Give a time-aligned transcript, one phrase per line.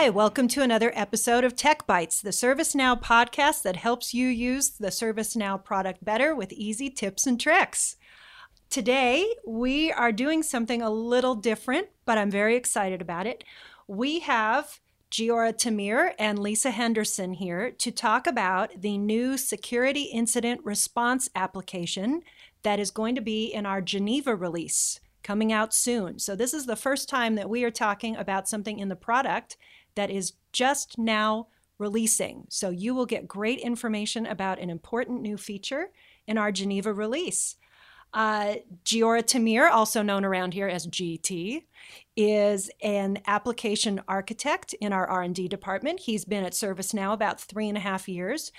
[0.00, 4.70] Hi, welcome to another episode of Tech Bytes, the ServiceNow podcast that helps you use
[4.70, 7.96] the ServiceNow product better with easy tips and tricks.
[8.70, 13.44] Today, we are doing something a little different, but I'm very excited about it.
[13.86, 14.80] We have
[15.10, 22.22] Giora Tamir and Lisa Henderson here to talk about the new security incident response application
[22.62, 26.18] that is going to be in our Geneva release coming out soon.
[26.18, 29.58] So, this is the first time that we are talking about something in the product
[29.94, 32.44] that is just now releasing.
[32.48, 35.90] So, you will get great information about an important new feature
[36.26, 37.56] in our Geneva release.
[38.12, 41.64] Uh, Giora Tamir, also known around here as GT,
[42.16, 46.00] is an application architect in our R&D department.
[46.00, 48.50] He's been at ServiceNow about three and a half years.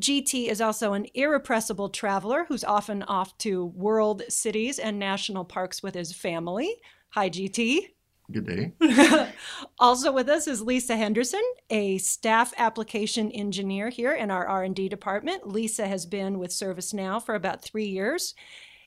[0.00, 5.82] GT is also an irrepressible traveler who's often off to world cities and national parks
[5.82, 6.74] with his family.
[7.10, 7.93] Hi, GT.
[8.32, 8.72] Good day.
[9.78, 15.46] also with us is Lisa Henderson, a staff application engineer here in our R&D department.
[15.46, 18.34] Lisa has been with ServiceNow for about 3 years.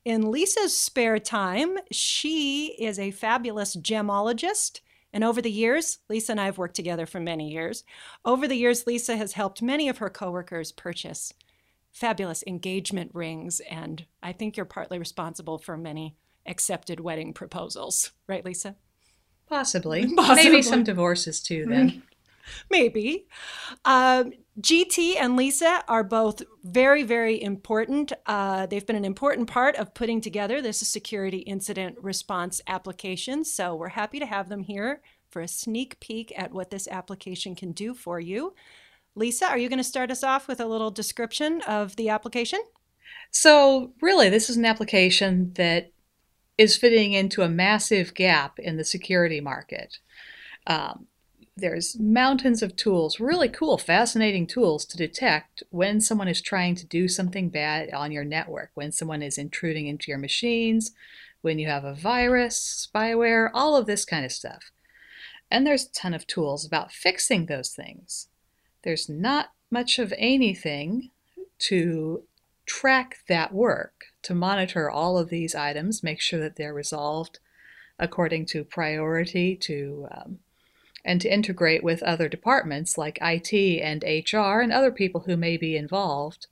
[0.04, 4.80] In Lisa's spare time, she is a fabulous gemologist
[5.14, 7.84] and over the years, Lisa and I have worked together for many years.
[8.26, 11.34] Over the years, Lisa has helped many of her coworkers purchase
[11.92, 16.16] fabulous engagement rings, and I think you're partly responsible for many
[16.46, 18.76] accepted wedding proposals, right, Lisa?
[19.50, 20.14] Possibly.
[20.16, 20.50] Possibly.
[20.50, 22.04] Maybe some divorces too, then.
[22.70, 23.28] Maybe.
[23.86, 28.12] Um, GT and Lisa are both very, very important.
[28.26, 33.44] Uh, they've been an important part of putting together this security incident response application.
[33.44, 37.54] So we're happy to have them here for a sneak peek at what this application
[37.54, 38.56] can do for you.
[39.14, 42.60] Lisa, are you going to start us off with a little description of the application?
[43.32, 45.92] So, really, this is an application that
[46.58, 50.00] is fitting into a massive gap in the security market.
[50.66, 51.08] Um,
[51.56, 56.86] there's mountains of tools, really cool, fascinating tools to detect when someone is trying to
[56.86, 60.92] do something bad on your network, when someone is intruding into your machines,
[61.42, 64.72] when you have a virus, spyware, all of this kind of stuff.
[65.50, 68.28] And there's a ton of tools about fixing those things.
[68.84, 71.10] There's not much of anything
[71.60, 72.24] to
[72.66, 77.40] track that work, to monitor all of these items, make sure that they're resolved
[77.98, 80.40] according to priority, to um,
[81.06, 85.56] and to integrate with other departments like IT and HR and other people who may
[85.56, 86.48] be involved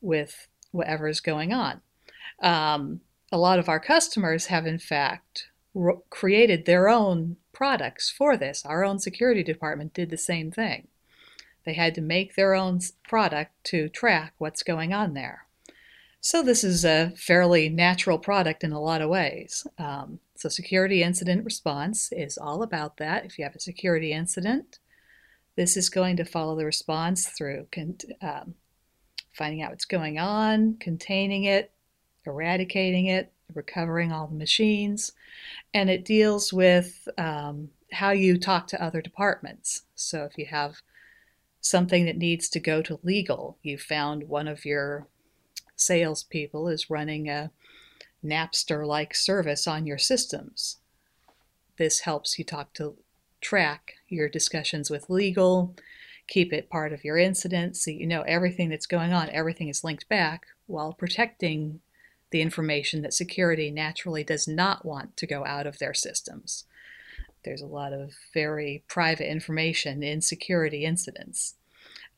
[0.00, 1.82] with whatever is going on.
[2.42, 5.50] Um, a lot of our customers have, in fact,
[6.08, 8.64] created their own products for this.
[8.64, 10.88] Our own security department did the same thing.
[11.66, 15.44] They had to make their own product to track what's going on there.
[16.22, 19.66] So, this is a fairly natural product in a lot of ways.
[19.78, 23.24] Um, so, security incident response is all about that.
[23.24, 24.80] If you have a security incident,
[25.56, 27.68] this is going to follow the response through
[28.20, 28.54] um,
[29.32, 31.72] finding out what's going on, containing it,
[32.26, 35.12] eradicating it, recovering all the machines,
[35.72, 39.84] and it deals with um, how you talk to other departments.
[39.94, 40.82] So, if you have
[41.62, 45.06] something that needs to go to legal, you found one of your
[45.80, 47.50] salespeople is running a
[48.24, 50.78] Napster like service on your systems.
[51.78, 52.96] This helps you talk to
[53.40, 55.74] track your discussions with legal,
[56.28, 59.82] keep it part of your incident so you know everything that's going on, everything is
[59.82, 61.80] linked back while protecting
[62.30, 66.64] the information that security naturally does not want to go out of their systems.
[67.44, 71.54] There's a lot of very private information in security incidents.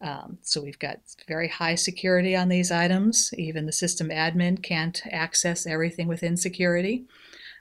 [0.02, 0.98] Um, so we've got
[1.28, 3.32] very high security on these items.
[3.38, 7.04] Even the system admin can't access everything within security.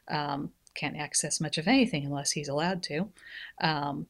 [0.08, 3.10] Um, can't access much of anything unless he's allowed to.
[3.62, 4.08] Um,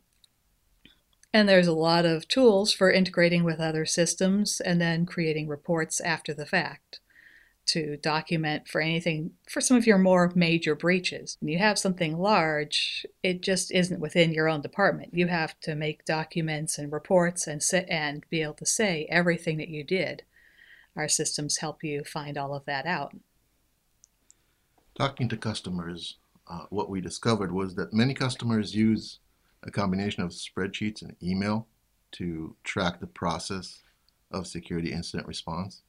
[1.33, 5.99] and there's a lot of tools for integrating with other systems and then creating reports
[5.99, 7.00] after the fact
[7.67, 11.37] to document for anything for some of your more major breaches.
[11.39, 15.13] When you have something large, it just isn't within your own department.
[15.13, 19.57] You have to make documents and reports and sit and be able to say everything
[19.57, 20.23] that you did.
[20.95, 23.15] Our systems help you find all of that out.
[24.95, 26.17] Talking to customers,
[26.47, 29.19] uh, what we discovered was that many customers use
[29.63, 31.67] a combination of spreadsheets and email
[32.13, 33.83] to track the process
[34.31, 35.83] of security incident response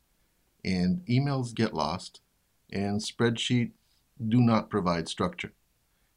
[0.65, 2.21] and emails get lost,
[2.73, 3.73] and spreadsheets
[4.29, 5.53] do not provide structure.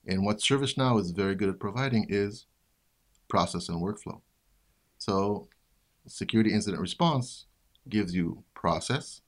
[0.08, 2.46] And what ServiceNow is very good at providing is
[3.28, 4.22] process and workflow.
[4.98, 5.48] So,
[6.08, 7.46] security incident response
[7.90, 9.22] gives you process,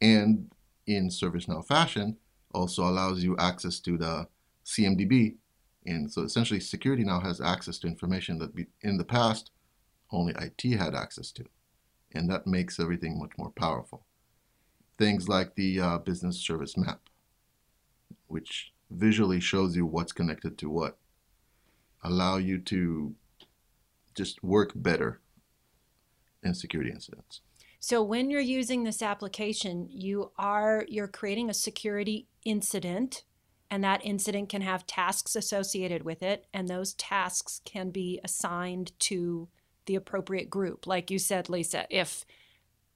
[0.00, 0.50] and
[0.86, 2.16] in ServiceNow fashion,
[2.52, 4.26] also allows you access to the
[4.64, 5.36] CMDB
[5.86, 8.50] And so essentially, security now has access to information that
[8.82, 9.50] in the past
[10.10, 11.44] only IT had access to.
[12.12, 14.04] And that makes everything much more powerful.
[15.00, 17.00] Things like the uh, business service map,
[18.28, 20.98] which visually shows you what's connected to what,
[22.04, 23.14] allow you to
[24.14, 25.20] just work better
[26.42, 27.40] in security incidents.
[27.78, 33.24] So when you're using this application, you are you're creating a security incident
[33.70, 38.92] and that incident can have tasks associated with it and those tasks can be assigned
[38.98, 39.48] to
[39.86, 42.24] the appropriate group like you said lisa if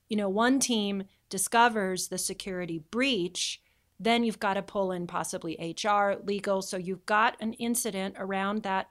[0.08, 1.04] you know one team
[1.34, 3.60] discovers the security breach
[3.98, 8.62] then you've got to pull in possibly hr legal so you've got an incident around
[8.62, 8.88] that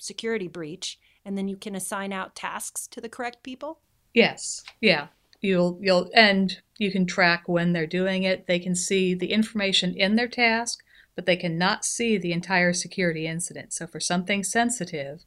[0.00, 3.80] security breach and then you can assign out tasks to the correct people
[4.12, 5.06] yes yeah
[5.40, 9.94] you'll you'll and you can track when they're doing it they can see the information
[9.94, 10.82] in their task
[11.14, 13.72] but they cannot see the entire security incident.
[13.72, 15.24] So, for something sensitive,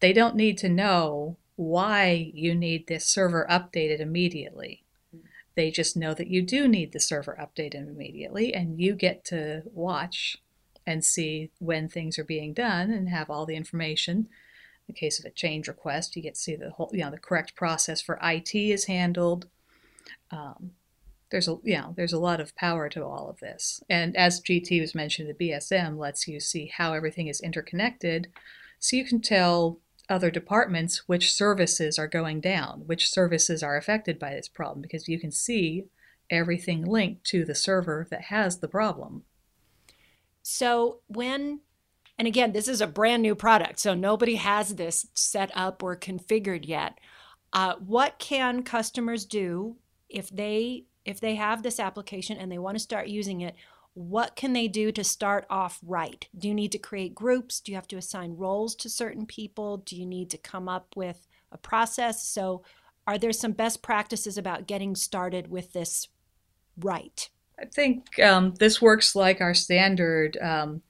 [0.00, 4.84] they don't need to know why you need this server updated immediately.
[5.58, 9.64] They just know that you do need the server updated immediately, and you get to
[9.64, 10.36] watch
[10.86, 14.18] and see when things are being done and have all the information.
[14.18, 14.26] In
[14.86, 17.18] the case of a change request, you get to see the whole, you know, the
[17.18, 19.48] correct process for IT is handled.
[20.30, 20.74] Um,
[21.32, 24.40] there's a you know there's a lot of power to all of this and as
[24.40, 28.28] gt was mentioned the bsm lets you see how everything is interconnected
[28.78, 29.78] so you can tell
[30.08, 35.08] other departments which services are going down which services are affected by this problem because
[35.08, 35.84] you can see
[36.30, 39.24] everything linked to the server that has the problem.
[40.42, 41.60] So when
[42.18, 45.96] and again this is a brand new product so nobody has this set up or
[45.96, 46.98] configured yet.
[47.52, 49.76] Uh, what can customers do
[50.08, 53.54] if they if they have this application and they want to start using it,
[53.98, 56.28] what can they do to start off right?
[56.38, 57.58] Do you need to create groups?
[57.58, 59.78] Do you have to assign roles to certain people?
[59.78, 62.22] Do you need to come up with a process?
[62.22, 62.62] So,
[63.08, 66.08] are there some best practices about getting started with this
[66.78, 67.28] right?
[67.60, 70.82] I think um, this works like our standard um,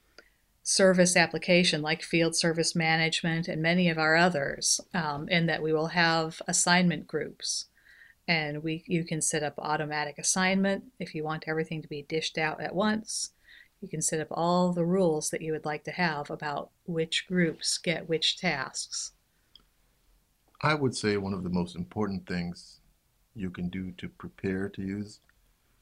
[0.62, 5.72] service application, like field service management and many of our others, um, in that we
[5.72, 7.67] will have assignment groups
[8.28, 12.38] and we you can set up automatic assignment if you want everything to be dished
[12.38, 13.30] out at once.
[13.80, 17.26] You can set up all the rules that you would like to have about which
[17.26, 19.12] groups get which tasks.
[20.60, 22.80] I would say one of the most important things
[23.34, 25.20] you can do to prepare to use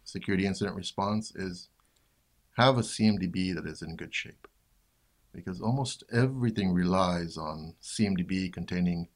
[0.05, 1.69] security incident response is
[2.57, 4.47] have a CMDB that is in good shape.
[5.33, 9.09] Because almost everything relies on CMDB containing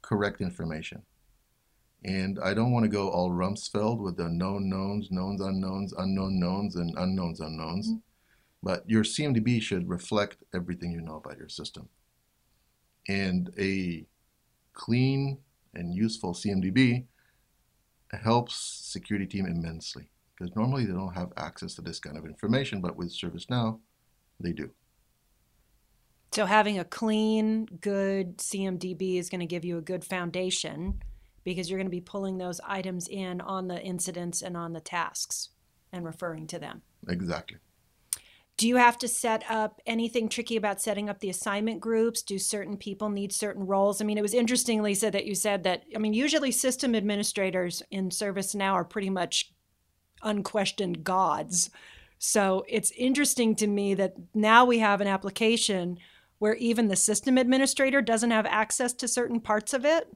[0.00, 1.02] correct information.
[2.04, 6.40] And I don't want to go all Rumsfeld with the known knowns, knowns unknowns, unknown
[6.40, 7.88] knowns, and unknowns unknowns.
[7.88, 7.98] Mm-hmm.
[8.62, 11.88] But your CMDB should reflect everything you know about your system.
[13.08, 14.06] And a
[14.72, 15.38] clean
[15.74, 17.04] and useful CMDB
[18.12, 22.80] helps security team immensely because normally they don't have access to this kind of information,
[22.80, 23.78] but with ServiceNow,
[24.40, 24.70] they do.
[26.32, 31.02] So having a clean, good CMDB is going to give you a good foundation
[31.44, 34.80] because you're going to be pulling those items in on the incidents and on the
[34.80, 35.50] tasks
[35.92, 36.82] and referring to them.
[37.08, 37.58] Exactly.
[38.56, 42.22] Do you have to set up anything tricky about setting up the assignment groups?
[42.22, 44.00] Do certain people need certain roles?
[44.00, 45.84] I mean, it was interesting, Lisa, that you said that.
[45.96, 49.52] I mean, usually system administrators in ServiceNow are pretty much
[50.22, 51.70] unquestioned gods.
[52.18, 55.98] So it's interesting to me that now we have an application
[56.38, 60.08] where even the system administrator doesn't have access to certain parts of it.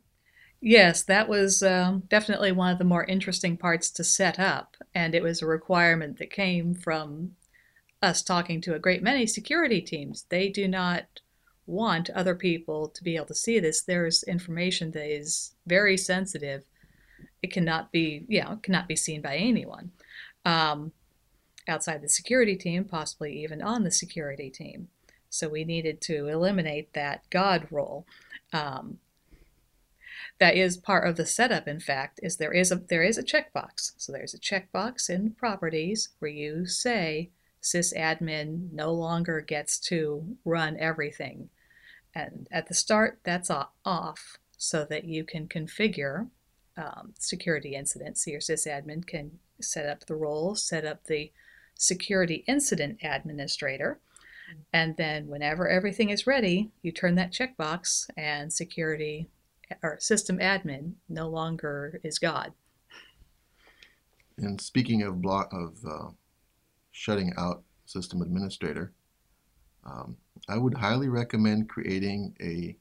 [0.69, 5.15] Yes, that was um, definitely one of the more interesting parts to set up, and
[5.15, 7.37] it was a requirement that came from
[8.03, 10.27] us talking to a great many security teams.
[10.29, 11.21] They do not
[11.69, 13.81] want other people to be able to see this.
[13.81, 16.65] There's information that is very sensitive.
[17.45, 19.93] It cannot be, you know, cannot be seen by anyone
[20.45, 20.91] um,
[21.69, 24.89] outside the security team, possibly even on the security team.
[25.31, 28.05] So we needed to eliminate that God role.
[28.53, 28.99] Um,
[30.39, 33.23] that is part of the setup in fact is there is a there is a
[33.23, 33.93] checkbox.
[33.97, 37.31] So there's a checkbox in properties where you say
[37.63, 41.49] sysadmin no longer gets to run everything.
[42.15, 46.29] And at the start that's off so that you can configure
[46.77, 48.25] um, security incidents.
[48.25, 51.33] So your sysadmin can set up the role set up the
[51.75, 53.99] security incident administrator.
[54.73, 59.29] And then whenever everything is ready you turn that checkbox and security
[59.83, 62.53] or system admin no longer is God.
[64.39, 66.11] And speaking of block of uh,
[66.93, 68.93] shutting out system administrator,
[69.87, 70.17] Um,
[70.49, 72.77] I would highly recommend creating a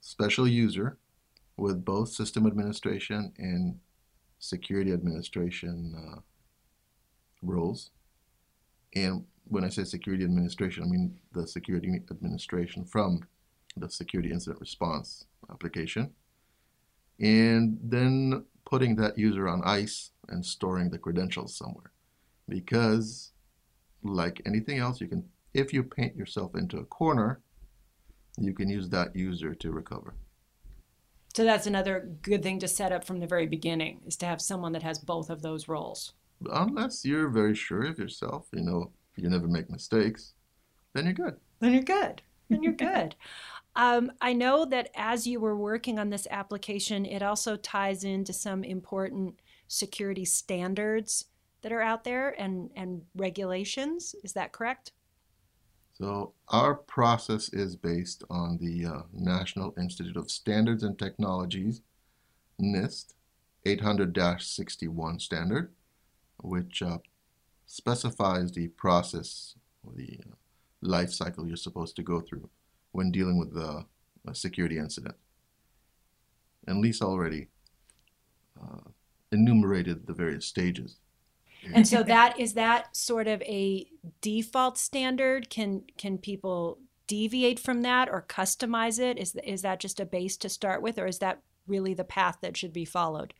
[0.00, 0.98] special user
[1.56, 3.78] with both system administration and
[4.38, 6.18] security administration uh,
[7.42, 7.92] roles.
[8.96, 13.20] And when I say security administration, I mean the security administration from
[13.80, 16.10] the security incident response application.
[17.18, 21.92] And then putting that user on ice and storing the credentials somewhere.
[22.48, 23.32] Because,
[24.02, 27.40] like anything else, you can, if you paint yourself into a corner,
[28.38, 30.14] you can use that user to recover.
[31.34, 34.40] So that's another good thing to set up from the very beginning is to have
[34.40, 36.14] someone that has both of those roles.
[36.50, 40.32] Unless you're very sure of yourself, you know, you never make mistakes,
[40.94, 41.36] then you're good.
[41.60, 42.22] Then you're good.
[42.48, 43.14] Then you're good.
[43.76, 48.32] Um, I know that as you were working on this application, it also ties into
[48.32, 51.26] some important security standards
[51.62, 54.14] that are out there and, and regulations.
[54.24, 54.92] Is that correct?
[55.92, 61.82] So our process is based on the uh, National Institute of Standards and Technologies,
[62.60, 63.14] NIST
[63.66, 65.72] 800-61 standard,
[66.42, 66.98] which uh,
[67.66, 69.54] specifies the process
[69.86, 70.34] or the uh,
[70.80, 72.48] life cycle you're supposed to go through
[72.92, 73.84] when dealing with the,
[74.26, 75.14] a security incident.
[76.66, 77.48] And Lisa already
[78.60, 78.90] uh,
[79.32, 80.96] enumerated the various stages.
[81.74, 83.86] And so that is that sort of a
[84.22, 85.50] default standard.
[85.50, 89.18] Can can people deviate from that or customize it?
[89.18, 92.38] Is is that just a base to start with, or is that really the path
[92.40, 93.34] that should be followed?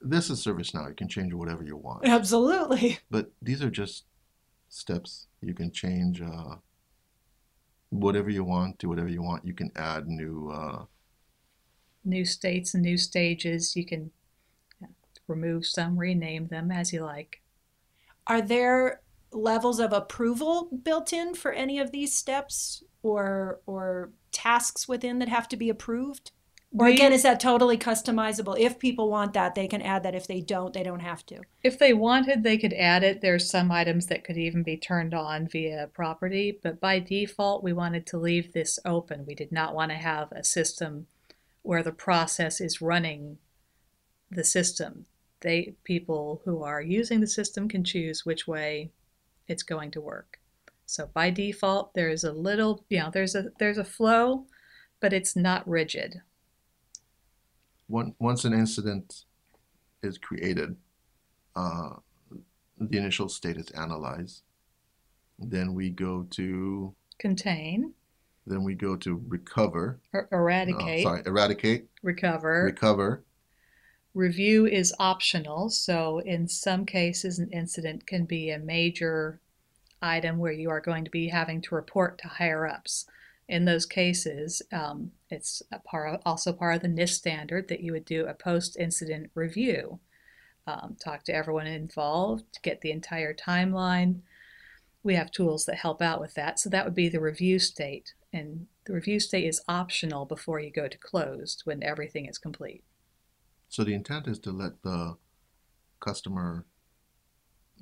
[0.00, 0.88] This is ServiceNow.
[0.88, 2.06] You can change whatever you want.
[2.06, 2.98] Absolutely.
[3.10, 4.04] But these are just
[4.68, 5.26] steps.
[5.40, 6.56] You can change uh,
[7.94, 9.44] whatever you want to whatever you want.
[9.44, 10.84] You can add new uh,
[12.04, 13.76] new states and new stages.
[13.76, 14.10] You can
[15.26, 17.40] remove some, rename them as you like.
[18.26, 19.00] Are there
[19.32, 25.28] levels of approval built in for any of these steps or or tasks within that
[25.28, 26.32] have to be approved?
[26.76, 28.58] Or again, is that totally customizable?
[28.58, 30.14] If people want that, they can add that.
[30.14, 31.42] If they don't, they don't have to.
[31.62, 33.20] If they wanted, they could add it.
[33.20, 37.72] There's some items that could even be turned on via property, but by default, we
[37.72, 39.24] wanted to leave this open.
[39.24, 41.06] We did not want to have a system
[41.62, 43.38] where the process is running
[44.30, 45.06] the system
[45.44, 48.90] they people who are using the system can choose which way
[49.46, 50.40] it's going to work.
[50.86, 54.46] So by default, there's a little, you know, there's a there's a flow,
[55.00, 56.22] but it's not rigid.
[57.88, 59.24] Once an incident
[60.02, 60.76] is created,
[61.54, 61.90] uh,
[62.78, 64.42] the initial state is analyzed.
[65.38, 67.92] Then we go to contain.
[68.46, 70.00] Then we go to recover.
[70.14, 71.06] Er- eradicate.
[71.06, 71.86] Uh, sorry, eradicate.
[72.02, 72.64] Recover.
[72.64, 73.24] Recover.
[74.14, 79.40] Review is optional, so in some cases, an incident can be a major
[80.00, 83.06] item where you are going to be having to report to higher ups.
[83.48, 88.06] In those cases, um, it's part, also part of the NIST standard that you would
[88.06, 90.00] do a post incident review.
[90.66, 94.20] Um, talk to everyone involved, to get the entire timeline.
[95.02, 96.58] We have tools that help out with that.
[96.58, 98.14] So that would be the review state.
[98.32, 102.82] And the review state is optional before you go to closed when everything is complete.
[103.68, 105.16] So the intent is to let the
[106.00, 106.64] customer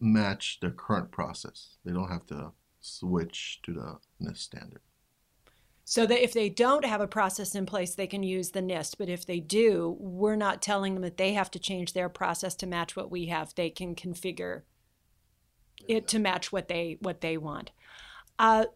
[0.00, 1.76] match their current process.
[1.84, 4.80] They don't have to switch to the NIST standard.
[5.84, 8.96] So that if they don't have a process in place, they can use the NIST.
[8.98, 12.54] But if they do, we're not telling them that they have to change their process
[12.56, 13.54] to match what we have.
[13.54, 14.62] They can configure
[15.88, 17.72] it to match what they what they want.
[18.38, 18.66] Uh,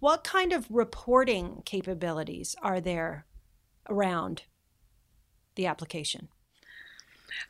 [0.00, 3.26] what kind of reporting capabilities are there
[3.88, 4.42] around
[5.56, 6.28] the application?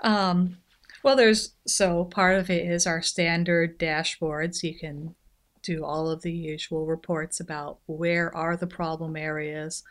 [0.00, 0.58] Um,
[1.02, 4.62] well, there's so part of it is our standard dashboards.
[4.62, 5.14] You can
[5.64, 9.83] do all of the usual reports about where are the problem areas.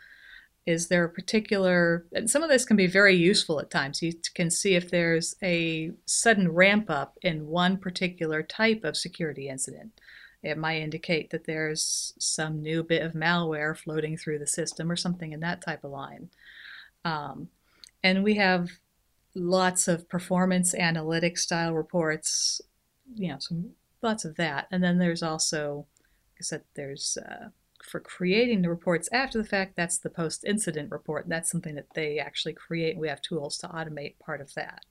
[0.66, 4.00] Is there a particular, and some of this can be very useful at times.
[4.00, 9.48] You can see if there's a sudden ramp up in one particular type of security
[9.48, 10.00] incident.
[10.42, 14.96] It might indicate that there's some new bit of malware floating through the system or
[14.96, 16.30] something in that type of line.
[17.04, 17.48] Um,
[18.02, 18.68] and we have
[19.34, 22.60] lots of performance analytic style reports,
[23.14, 23.70] you know, some
[24.04, 24.66] lots of that.
[24.70, 25.86] And then there's also,
[26.34, 27.48] like I said, there's uh,
[27.82, 31.26] for creating the reports after the fact, that's the post incident report.
[31.28, 32.96] That's something that they actually create.
[32.96, 34.84] We have tools to automate part of that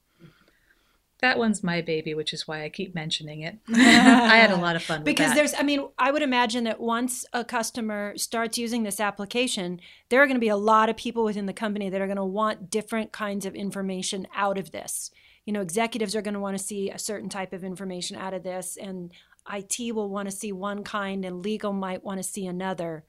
[1.24, 3.58] that one's my baby, which is why I keep mentioning it.
[3.74, 5.36] I had a lot of fun because that.
[5.36, 9.80] there's, I mean, I would imagine that once a customer starts using this application,
[10.10, 12.18] there are going to be a lot of people within the company that are going
[12.18, 15.12] to want different kinds of information out of this.
[15.46, 18.34] You know, executives are going to want to see a certain type of information out
[18.34, 19.12] of this, and
[19.52, 23.04] IT will want to see one kind and legal might want to see another.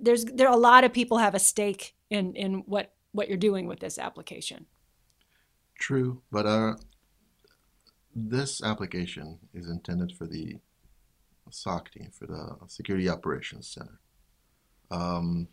[0.00, 3.66] There's there a lot of people have a stake in in what what you're doing
[3.66, 4.66] with this application.
[5.78, 6.74] True, but uh,
[8.14, 10.56] this application is intended for the
[11.50, 14.00] SOC team, for the Security Operations Center.
[14.90, 15.48] Um,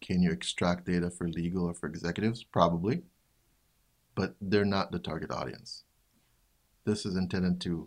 [0.00, 2.44] can you extract data for legal or for executives?
[2.44, 3.02] Probably,
[4.18, 5.84] but they're not the target audience.
[6.84, 7.86] This is intended to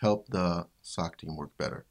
[0.00, 1.86] help the SOC team work better.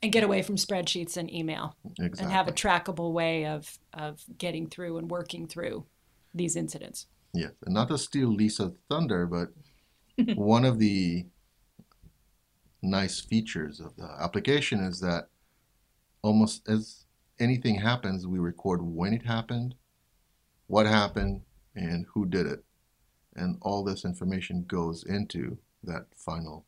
[0.00, 2.22] And get away from spreadsheets and email Exactly.
[2.22, 5.86] and have a trackable way of, of getting through and working through
[6.32, 7.06] these incidents.
[7.34, 9.48] Yes, and not to steal Lisa's thunder, but
[10.36, 11.26] one of the
[12.80, 15.30] nice features of the application is that
[16.22, 17.06] almost as
[17.40, 19.74] anything happens, we record when it happened,
[20.68, 21.42] what happened,
[21.74, 22.64] and who did it.
[23.38, 26.66] And all this information goes into that final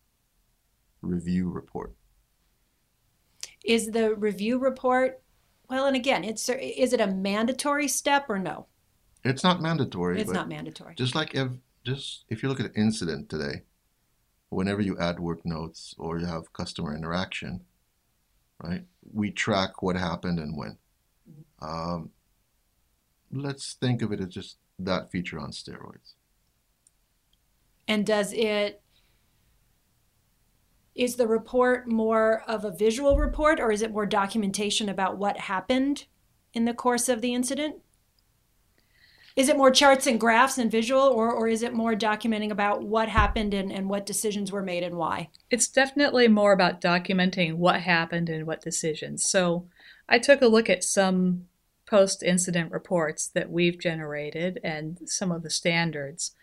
[1.03, 1.95] review report.
[3.65, 5.23] Is the review report
[5.69, 8.67] well and again, it's is it a mandatory step or no?
[9.25, 10.21] It's not mandatory.
[10.21, 10.95] It's not mandatory.
[10.95, 11.49] Just like if
[11.85, 13.63] just if you look at an incident today,
[14.49, 17.61] whenever you add work notes or you have customer interaction,
[18.63, 18.85] right?
[19.13, 20.77] We track what happened and when.
[21.61, 22.11] Um,
[23.31, 26.15] let's think of it as just that feature on steroids.
[27.91, 28.83] And does it
[30.95, 35.37] is the report more of a visual report or is it more documentation about what
[35.39, 36.05] happened
[36.55, 37.79] in the course of the incident?
[39.35, 42.85] Is it more charts and graphs and visual or, or is it more documenting about
[42.85, 45.31] what happened and, and what decisions were made and why?
[45.51, 49.29] It's definitely more about documenting what happened and what decisions.
[49.29, 49.67] So
[50.09, 51.47] I took a look at some
[51.87, 56.37] post incident reports that we've generated and some of the standards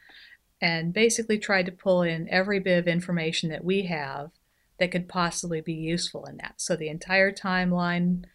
[0.62, 4.32] and basically tried to pull in every bit of information that we have
[4.80, 6.56] that could possibly be useful in that.
[6.58, 8.26] So the entire timeline,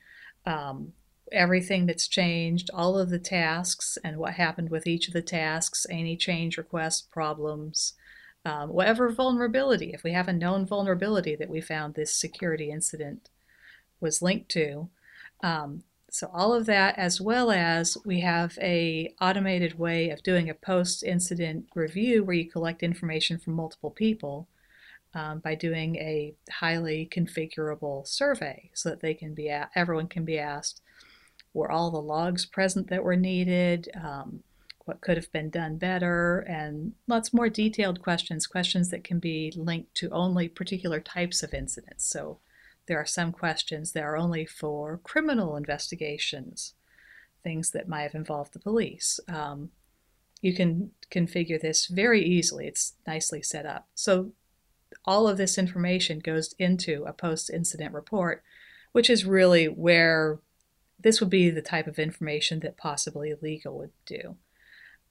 [0.45, 0.93] um,
[1.31, 5.87] everything that's changed, all of the tasks, and what happened with each of the tasks,
[5.89, 7.95] any change requests, problems,
[8.45, 13.31] um, whatever vulnerability, if we have a known vulnerability that we found this security incident
[14.01, 14.89] was linked to.
[15.43, 20.51] Um, so all of that, as well as we have a automated way of doing
[20.51, 24.47] a post-incident review where you collect information from multiple people
[25.15, 30.25] um, by doing a highly configurable survey, so that they can be a- everyone can
[30.27, 30.83] be asked
[31.55, 34.43] were all the logs present that were needed, um,
[34.85, 39.53] what could have been done better, and lots more detailed questions, questions that can be
[39.57, 42.05] linked to only particular types of incidents.
[42.05, 42.39] So
[42.93, 46.75] there are some questions that are only for criminal investigations,
[47.43, 49.19] things that might have involved the police.
[49.29, 49.71] Um,
[50.43, 52.67] you can configure this very easily.
[52.67, 53.89] It's nicely set up.
[53.95, 54.33] So
[55.07, 58.43] all of this information goes into a post incident report,
[58.93, 60.41] which is really where
[61.01, 64.37] this would be the type of information that possibly legal would do.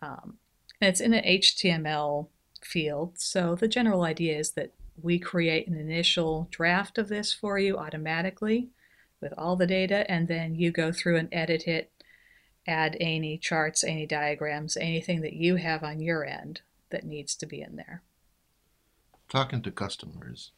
[0.04, 0.38] Um,
[0.80, 2.28] and it's in an HTML
[2.62, 4.72] field, so the general idea is that
[5.04, 8.70] we create an initial draft of this for you automatically
[9.20, 11.92] with all the data, and then you go through and edit it,
[12.68, 17.46] add any charts, any diagrams, anything that you have on your end that needs to
[17.46, 18.02] be in there.
[19.30, 20.52] Talking to customers,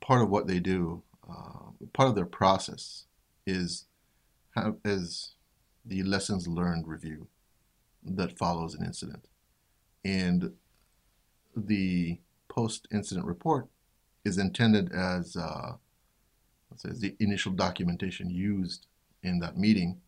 [0.00, 3.04] part of what they do, uh, part of their process
[3.46, 3.86] is
[4.54, 5.32] have, is
[5.84, 7.26] the lessons learned review
[8.04, 9.26] that follows an incident.
[10.04, 10.52] And
[11.56, 13.68] the post incident report
[14.24, 15.72] is intended as uh,
[16.70, 18.86] let's say, the initial documentation used
[19.22, 20.00] in that meeting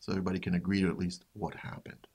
[0.00, 2.06] so everybody can agree to at least what happened.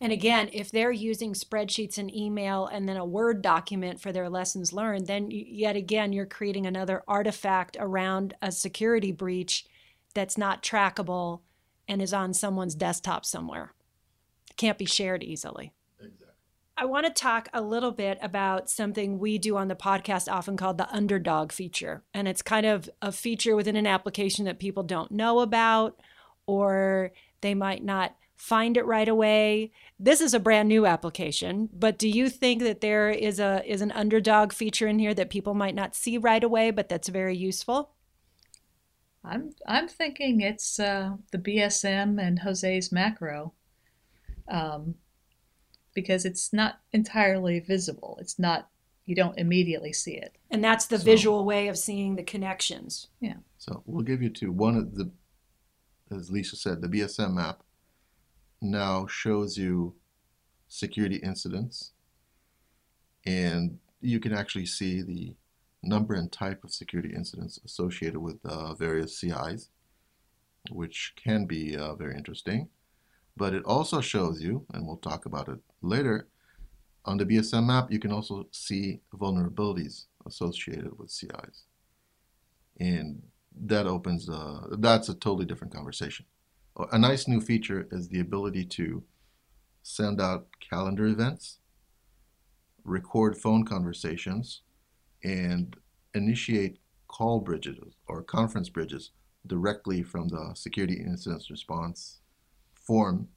[0.00, 4.28] And again, if they're using spreadsheets and email and then a Word document for their
[4.28, 9.64] lessons learned, then yet again, you're creating another artifact around a security breach
[10.14, 11.40] that's not trackable
[11.88, 13.72] and is on someone's desktop somewhere.
[14.56, 15.72] Can't be shared easily.
[16.78, 20.58] I want to talk a little bit about something we do on the podcast, often
[20.58, 22.02] called the underdog feature.
[22.12, 25.98] And it's kind of a feature within an application that people don't know about,
[26.46, 29.72] or they might not find it right away.
[29.98, 33.80] This is a brand new application, but do you think that there is a is
[33.80, 37.36] an underdog feature in here that people might not see right away, but that's very
[37.36, 37.92] useful?
[39.24, 43.54] I'm I'm thinking it's uh, the BSM and Jose's macro,
[44.48, 44.96] um,
[45.96, 48.18] because it's not entirely visible.
[48.20, 48.68] It's not
[49.06, 50.36] you don't immediately see it.
[50.50, 53.08] And that's the So- visual way of seeing the connections.
[53.20, 53.38] Yeah.
[53.56, 54.52] So we'll give you two.
[54.52, 55.10] One of the,
[56.10, 57.62] as Lisa said, the BSM map
[58.60, 59.94] now shows you
[60.68, 61.92] security incidents,
[63.24, 65.34] and you can actually see the
[65.82, 69.70] number and type of security incidents associated with uh, various CIs,
[70.70, 72.68] which can be uh, very interesting.
[73.36, 76.28] But it also shows you, and we'll talk about it later,
[77.04, 81.64] on the BSM map, you can also see vulnerabilities associated with CIs.
[82.80, 83.22] And
[83.58, 86.26] that opens, uh, that's a totally different conversation.
[86.92, 89.02] A nice new feature is the ability to
[89.82, 91.58] send out calendar events,
[92.84, 94.62] record phone conversations,
[95.24, 95.76] and
[96.14, 99.10] initiate call bridges or conference bridges
[99.46, 102.20] directly from the security incident response
[102.86, 103.28] form.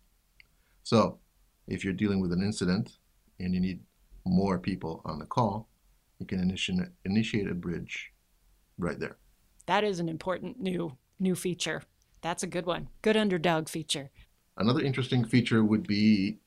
[0.84, 1.20] So,
[1.68, 2.98] if you're dealing with an incident
[3.40, 3.80] and you need
[4.26, 5.68] more people on the call,
[6.20, 8.12] you can initiate, initiate a bridge
[8.78, 9.18] right there.
[9.66, 11.84] That is an important new new feature.
[12.22, 12.90] That's a good one.
[13.02, 14.10] Good underdog feature.
[14.58, 16.38] Another interesting feature would be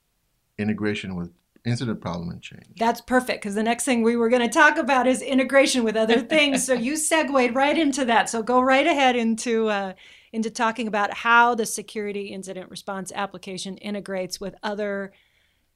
[0.58, 1.30] integration with
[1.64, 2.66] incident problem and change.
[2.76, 5.96] That's perfect because the next thing we were going to talk about is integration with
[5.96, 6.64] other things.
[6.64, 8.28] so you segued right into that.
[8.28, 9.92] So go right ahead into uh,
[10.32, 15.12] into talking about how the security incident response application integrates with other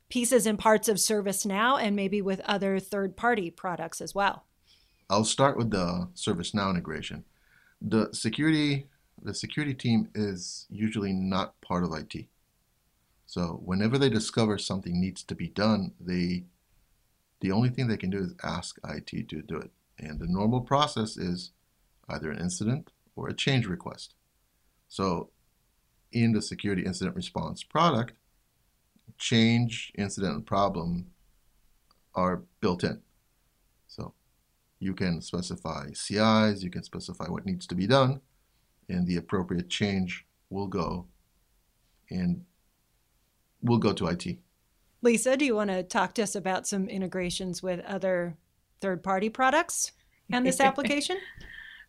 [0.09, 4.45] pieces and parts of ServiceNow and maybe with other third party products as well.
[5.11, 7.25] I'll start with the ServiceNow integration.
[7.81, 8.89] The security
[9.23, 12.27] the security team is usually not part of IT.
[13.27, 16.45] So whenever they discover something needs to be done, they
[17.41, 19.71] the only thing they can do is ask IT to do it.
[19.99, 21.53] And the normal process is
[22.09, 24.15] either an incident or a change request.
[24.89, 25.31] So
[26.13, 28.15] in the security incident response product,
[29.19, 31.11] change, incident, and problem
[32.15, 33.03] are built in.
[33.87, 34.15] So
[34.79, 38.21] you can specify CIs, you can specify what needs to be done,
[38.89, 41.07] and the appropriate change will go
[42.11, 42.45] and
[43.67, 44.39] will go to IT.
[45.03, 48.37] Lisa, do you want to talk to us about some integrations with other
[48.81, 49.93] third party products
[50.31, 51.19] and this application?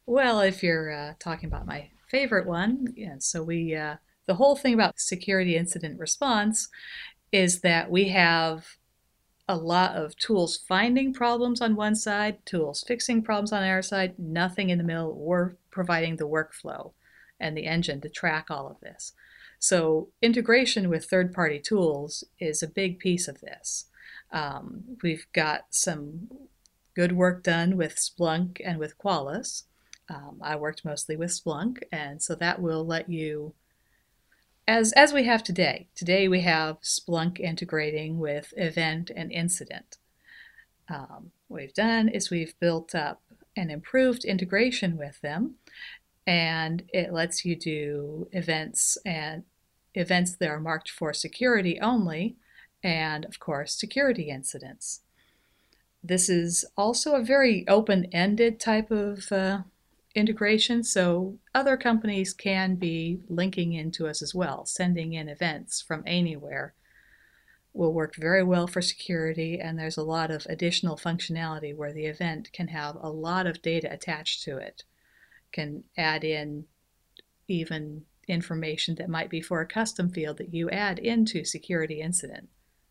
[0.05, 4.55] well, if you're uh, talking about my favorite one, yeah, so we, uh, the whole
[4.55, 6.69] thing about security incident response
[7.31, 8.77] is that we have
[9.49, 14.13] a lot of tools finding problems on one side, tools fixing problems on our side,
[14.17, 15.15] nothing in the middle.
[15.15, 16.91] We're providing the workflow
[17.39, 19.13] and the engine to track all of this.
[19.59, 23.85] So, integration with third party tools is a big piece of this.
[24.31, 26.29] Um, we've got some
[26.95, 29.63] good work done with Splunk and with Qualys.
[30.09, 33.53] Um, I worked mostly with Splunk, and so that will let you
[34.67, 35.87] as, as we have today.
[35.95, 39.97] Today we have Splunk integrating with event and incident.
[40.89, 43.21] Um, what we've done is we've built up
[43.55, 45.55] an improved integration with them,
[46.27, 49.43] and it lets you do events and
[49.95, 52.35] events that are marked for security only,
[52.83, 55.01] and of course, security incidents.
[56.03, 59.59] This is also a very open ended type of uh,
[60.15, 66.03] integration, so other companies can be linking into us as well, sending in events from
[66.05, 66.73] anywhere.
[67.73, 72.05] Will work very well for security, and there's a lot of additional functionality where the
[72.05, 74.83] event can have a lot of data attached to it.
[75.51, 76.65] Can add in
[77.47, 82.49] even information that might be for a custom field that you add into security incident.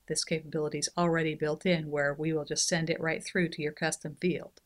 [0.09, 3.62] This capability is already built in where we will just send it right through to
[3.62, 4.61] your custom field.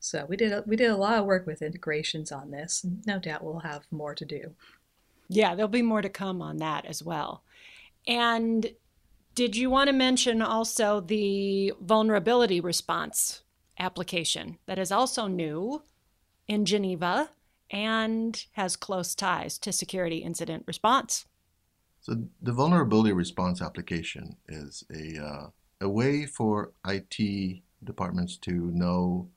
[0.00, 2.84] So we did a, we did a lot of work with integrations on this.
[3.06, 4.54] No doubt we'll have more to do.
[5.28, 7.42] Yeah, there'll be more to come on that as well.
[8.06, 8.70] And
[9.34, 13.42] did you want to mention also the vulnerability response
[13.78, 15.82] application that is also new
[16.48, 17.30] in Geneva
[17.70, 21.26] and has close ties to security incident response?
[22.00, 25.46] So the vulnerability response application is a uh,
[25.80, 29.28] a way for IT departments to know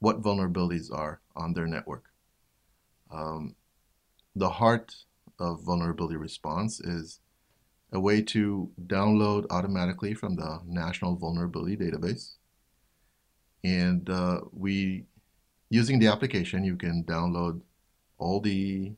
[0.00, 2.04] what vulnerabilities are on their network.
[3.10, 3.54] Um,
[4.34, 4.94] the heart
[5.38, 7.20] of vulnerability response is
[7.92, 12.34] a way to download automatically from the National Vulnerability Database.
[13.62, 15.04] And uh, we,
[15.74, 17.60] using the application, you can download
[18.18, 18.92] all the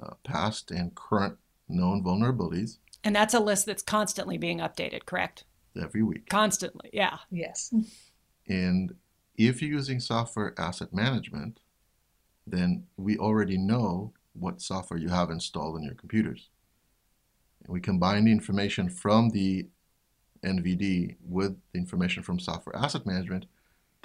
[0.00, 1.36] uh, past and current
[1.68, 2.78] known vulnerabilities.
[3.02, 5.44] And that's a list that's constantly being updated, correct?
[5.80, 6.28] Every week.
[6.28, 7.18] Constantly, yeah.
[7.30, 7.74] Yes.
[8.48, 8.94] And
[9.36, 11.58] if you're using software asset management,
[12.46, 16.50] then we already know what software you have installed on your computers.
[17.64, 19.66] And we combine the information from the
[20.44, 23.46] NVD with the information from software asset management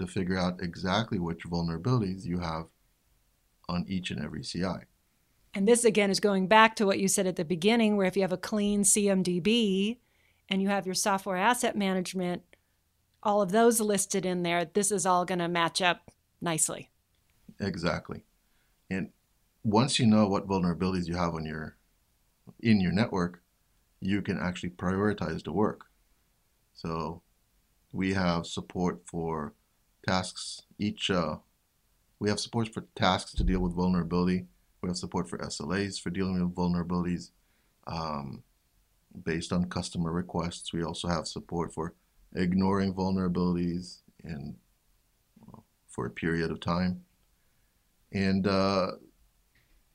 [0.01, 2.65] to figure out exactly which vulnerabilities you have
[3.69, 4.85] on each and every CI.
[5.53, 8.15] And this again is going back to what you said at the beginning, where if
[8.15, 9.97] you have a clean CMDB
[10.49, 12.43] and you have your software asset management
[13.23, 16.11] all of those listed in there, this is all going to match up
[16.41, 16.89] nicely.
[17.59, 18.23] Exactly.
[18.89, 19.09] And
[19.63, 21.77] once you know what vulnerabilities you have on your
[22.61, 23.41] in your network,
[23.99, 25.85] you can actually prioritize the work.
[26.73, 27.21] So
[27.91, 29.53] we have support for
[30.05, 31.37] tasks each uh,
[32.21, 34.45] we have support for tasks to deal with vulnerability.
[34.81, 37.31] We have support for SLAs for dealing with vulnerabilities
[37.87, 38.43] um,
[39.23, 40.71] based on customer requests.
[40.71, 41.95] We also have support for
[42.35, 44.55] ignoring vulnerabilities and
[45.39, 47.03] well, for a period of time.
[48.11, 48.91] And uh,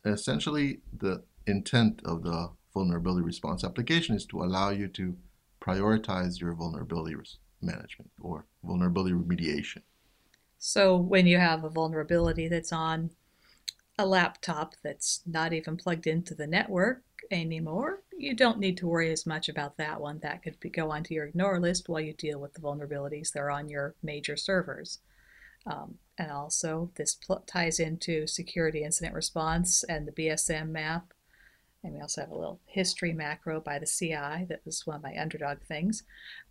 [0.04, 5.16] essentially, the intent of the vulnerability response application is to allow you to
[5.60, 7.14] prioritize your vulnerability
[7.62, 9.82] management or vulnerability remediation.
[10.58, 13.10] So when you have a vulnerability that's on
[13.98, 19.10] a laptop that's not even plugged into the network anymore, you don't need to worry
[19.10, 20.18] as much about that one.
[20.20, 23.40] That could be, go onto your ignore list while you deal with the vulnerabilities that
[23.40, 25.00] are on your major servers.
[25.66, 31.12] Um, and also, this ties into security incident response and the BSM map.
[31.82, 35.02] And we also have a little history macro by the CI that was one of
[35.02, 36.02] my underdog things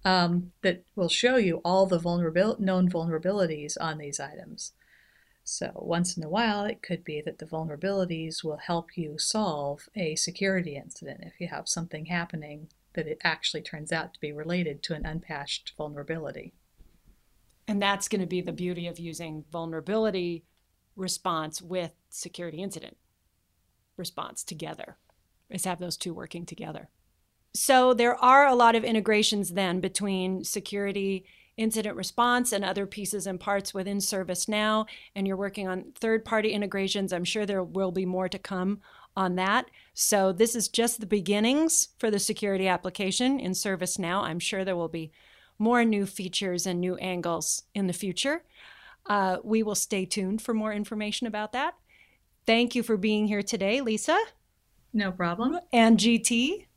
[0.06, 4.72] um, that will show you all the vulnerabil- known vulnerabilities on these items.
[5.44, 9.88] So, once in a while, it could be that the vulnerabilities will help you solve
[9.96, 14.32] a security incident if you have something happening that it actually turns out to be
[14.32, 16.54] related to an unpatched vulnerability.
[17.68, 20.46] And that's going to be the beauty of using vulnerability
[20.96, 22.98] response with security incident
[23.98, 24.98] response together,
[25.50, 26.90] is have those two working together.
[27.54, 31.26] So there are a lot of integrations then between security
[31.58, 36.52] incident response and other pieces and parts within ServiceNow, and you're working on third party
[36.52, 37.14] integrations.
[37.14, 38.82] I'm sure there will be more to come
[39.16, 39.72] on that.
[39.94, 44.22] So this is just the beginnings for the security application in ServiceNow.
[44.24, 45.12] I'm sure there will be
[45.58, 48.44] more new features and new angles in the future.
[49.06, 51.76] Uh, we will stay tuned for more information about that.
[52.46, 54.18] Thank you for being here today, Lisa.
[54.96, 55.60] No problem.
[55.74, 56.68] And GT.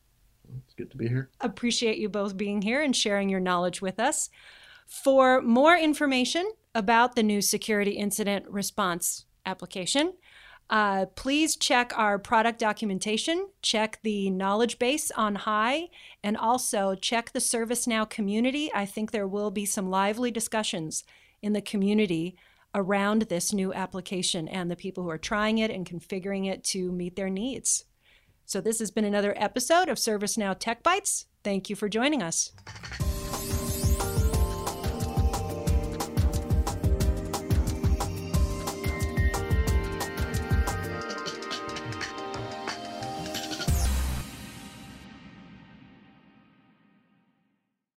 [0.65, 1.31] It's good to be here.
[1.41, 4.29] Appreciate you both being here and sharing your knowledge with us.
[4.89, 10.15] For more information about the new security incident response application,
[10.69, 15.89] uh, please check our product documentation, check the knowledge base on HI,
[16.25, 18.69] and also check the ServiceNow community.
[18.75, 21.05] I think there will be some lively discussions
[21.41, 22.37] in the community
[22.75, 26.91] around this new application and the people who are trying it and configuring it to
[26.91, 27.85] meet their needs.
[28.49, 31.27] So, this has been another episode of ServiceNow Tech Bytes.
[31.45, 32.53] Thank you for joining us.